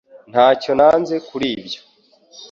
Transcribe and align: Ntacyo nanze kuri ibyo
Ntacyo 0.31 0.71
nanze 0.79 1.15
kuri 1.27 1.47
ibyo 1.57 1.79